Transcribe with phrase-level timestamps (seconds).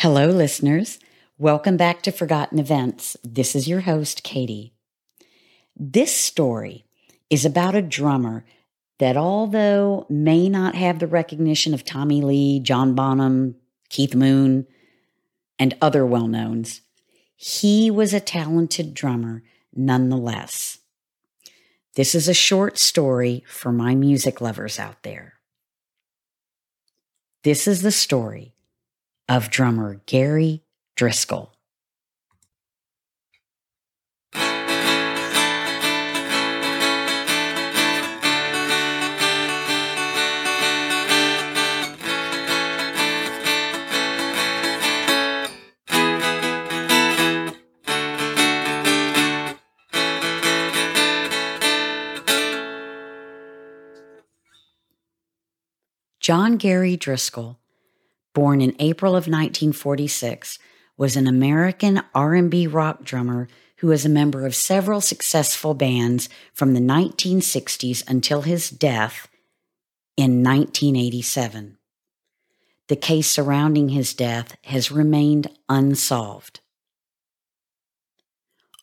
[0.00, 0.98] Hello, listeners.
[1.36, 3.18] Welcome back to Forgotten Events.
[3.22, 4.72] This is your host, Katie.
[5.76, 6.86] This story
[7.28, 8.46] is about a drummer
[8.98, 13.56] that, although may not have the recognition of Tommy Lee, John Bonham,
[13.90, 14.66] Keith Moon,
[15.58, 16.80] and other well knowns,
[17.36, 19.42] he was a talented drummer
[19.74, 20.78] nonetheless.
[21.96, 25.34] This is a short story for my music lovers out there.
[27.44, 28.54] This is the story
[29.30, 30.64] of drummer Gary
[30.96, 31.52] Driscoll.
[56.18, 57.59] John Gary Driscoll,
[58.34, 60.58] born in April of 1946,
[60.96, 66.74] was an American R&B rock drummer who was a member of several successful bands from
[66.74, 69.26] the 1960s until his death
[70.16, 71.78] in 1987.
[72.88, 76.60] The case surrounding his death has remained unsolved.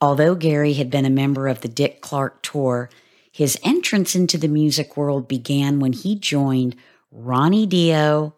[0.00, 2.88] Although Gary had been a member of the Dick Clark Tour,
[3.30, 6.76] his entrance into the music world began when he joined
[7.10, 8.34] Ronnie Dio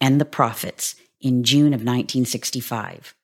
[0.00, 3.14] and the Prophets in June of 1965.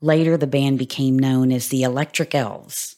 [0.00, 2.96] Later, the band became known as the Electric Elves,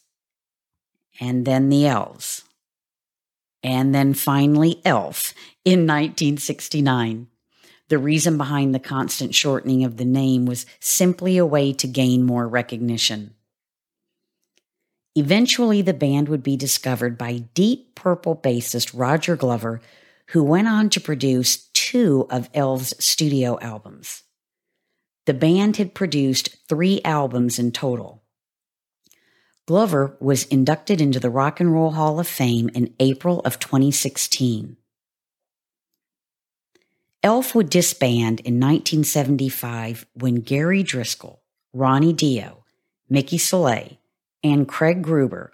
[1.18, 2.44] and then the Elves,
[3.62, 7.28] and then finally Elf in 1969.
[7.88, 12.22] The reason behind the constant shortening of the name was simply a way to gain
[12.22, 13.34] more recognition.
[15.16, 19.80] Eventually, the band would be discovered by Deep Purple bassist Roger Glover,
[20.28, 21.56] who went on to produce
[21.91, 24.22] two of Elves' studio albums.
[25.27, 28.22] The band had produced three albums in total.
[29.66, 34.77] Glover was inducted into the Rock and Roll Hall of Fame in April of 2016.
[37.24, 41.42] Elf would disband in 1975 when Gary Driscoll,
[41.73, 42.62] Ronnie Dio,
[43.08, 43.98] Mickey Soule,
[44.45, 45.50] and Craig Gruber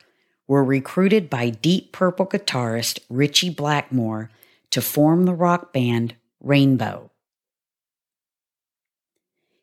[0.47, 4.31] were recruited by Deep Purple guitarist Ritchie Blackmore
[4.69, 6.15] to form the rock band
[6.47, 7.11] Rainbow.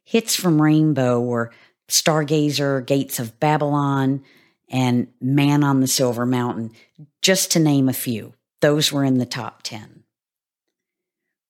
[0.03, 1.51] Hits from Rainbow were
[1.87, 4.21] Stargazer, Gates of Babylon,
[4.69, 6.71] and Man on the Silver Mountain,
[7.21, 8.33] just to name a few.
[8.59, 10.03] Those were in the top 10.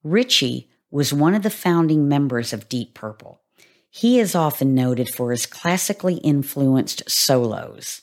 [0.04, 3.42] Ritchie was one of the founding members of Deep Purple.
[3.90, 8.02] He is often noted for his classically influenced solos.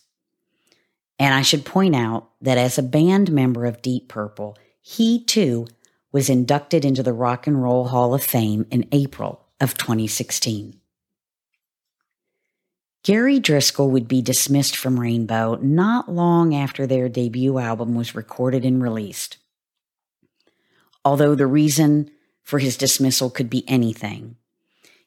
[1.16, 5.68] And I should point out that as a band member of Deep Purple, he too
[6.12, 10.81] was inducted into the Rock and Roll Hall of Fame in April of 2016.
[13.03, 18.65] Gary Driscoll would be dismissed from Rainbow not long after their debut album was recorded
[18.65, 19.38] and released.
[21.04, 22.10] Although the reason
[22.42, 24.37] for his dismissal could be anything,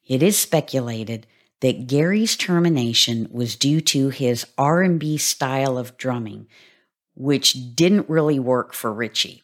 [0.07, 1.27] it is speculated
[1.59, 6.47] that Gary's termination was due to his R&B style of drumming,
[7.13, 9.43] which didn't really work for Ritchie.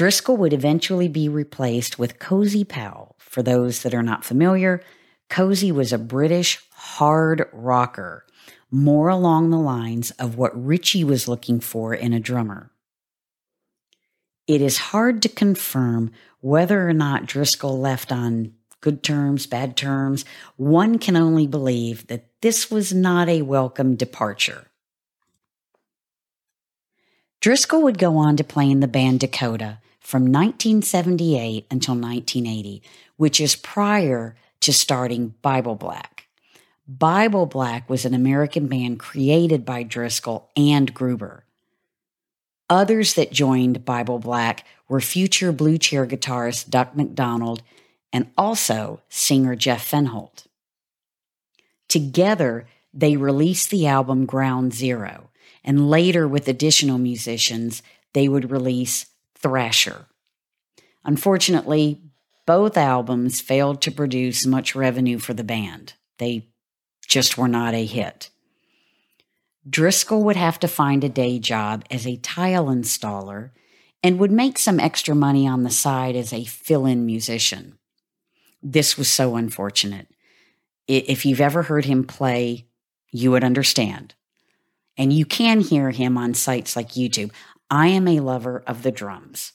[0.00, 3.16] Driscoll would eventually be replaced with Cozy Powell.
[3.18, 4.82] For those that are not familiar,
[5.28, 8.24] Cozy was a British hard rocker,
[8.70, 12.70] more along the lines of what Ritchie was looking for in a drummer.
[14.46, 20.24] It is hard to confirm whether or not Driscoll left on good terms, bad terms.
[20.56, 24.68] One can only believe that this was not a welcome departure.
[27.42, 32.82] Driscoll would go on to play in the band Dakota, from 1978 until 1980,
[33.16, 36.26] which is prior to starting Bible Black.
[36.88, 41.44] Bible Black was an American band created by Driscoll and Gruber.
[42.68, 47.62] Others that joined Bible Black were future Blue Cheer guitarist Duck MacDonald
[48.12, 50.46] and also singer Jeff Fenholt.
[51.88, 55.30] Together, they released the album Ground Zero,
[55.64, 57.82] and later, with additional musicians,
[58.14, 59.06] they would release
[59.42, 60.06] Thrasher.
[61.04, 62.00] Unfortunately,
[62.46, 65.94] both albums failed to produce much revenue for the band.
[66.18, 66.48] They
[67.06, 68.30] just were not a hit.
[69.68, 73.50] Driscoll would have to find a day job as a tile installer
[74.02, 77.78] and would make some extra money on the side as a fill in musician.
[78.62, 80.08] This was so unfortunate.
[80.86, 82.66] If you've ever heard him play,
[83.10, 84.14] you would understand.
[84.96, 87.30] And you can hear him on sites like YouTube.
[87.70, 89.52] I am a lover of the drums.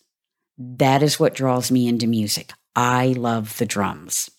[0.58, 2.54] That is what draws me into music.
[2.76, 4.32] I love the drums.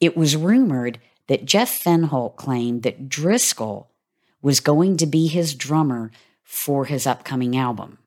[0.00, 0.98] It was rumored
[1.28, 3.90] that Jeff Fenholt claimed that Driscoll
[4.40, 6.10] was going to be his drummer
[6.42, 7.98] for his upcoming album.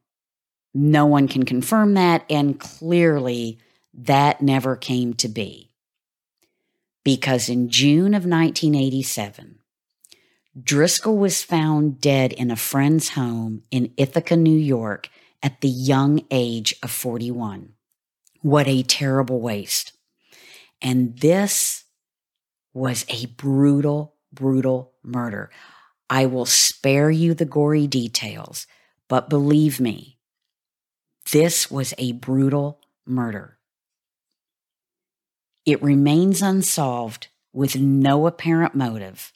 [0.74, 3.60] No one can confirm that, and clearly
[3.94, 5.70] that never came to be.
[7.04, 9.60] Because in June of 1987,
[10.62, 15.10] Driscoll was found dead in a friend's home in Ithaca, New York,
[15.42, 17.74] at the young age of 41.
[18.42, 19.94] What a terrible waste.
[20.80, 21.86] And this
[22.74, 25.50] was a brutal, brutal murder.
[26.10, 28.68] I will spare you the gory details,
[29.10, 30.20] but believe me,
[31.32, 33.58] this was a brutal murder.
[35.66, 39.33] It remains unsolved with no apparent motive,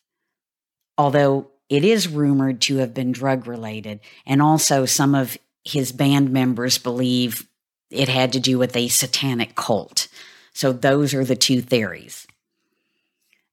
[0.98, 6.32] although it is rumored to have been drug related, and also some of his band
[6.32, 7.48] members believe
[7.90, 10.08] it had to do with a satanic cult.
[10.54, 12.26] So those are the two theories.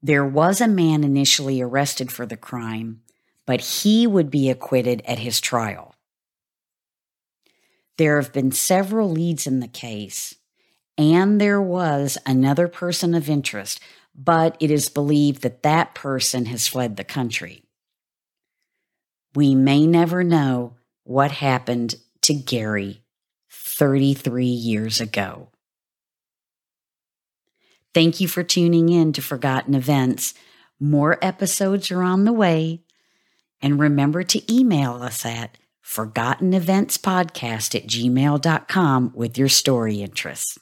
[0.03, 3.03] There was a man initially arrested for the crime,
[3.47, 5.95] but he would be acquitted at his trial.
[7.97, 10.35] There have been several leads in the case,
[10.99, 13.81] and there was another person of interest,
[14.15, 17.63] but it is believed that that person has fled the country.
[19.35, 23.03] We may never know what happened to Gary
[23.51, 25.49] 33 years ago.
[27.93, 30.35] Thank you for tuning in to Forgotten Events.
[30.81, 32.83] More episodes are on the way.
[33.63, 40.59] And remember to email us at forgotteneventspodcast at gmail.com with your story interests.